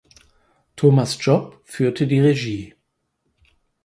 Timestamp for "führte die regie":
1.63-2.73